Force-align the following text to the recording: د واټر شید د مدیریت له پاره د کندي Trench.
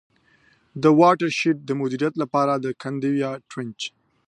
د 0.81 0.83
واټر 0.99 1.29
شید 1.39 1.57
د 1.63 1.69
مدیریت 1.79 2.13
له 2.21 2.25
پاره 2.33 2.55
د 2.59 2.67
کندي 2.81 3.11
Trench. 3.51 3.81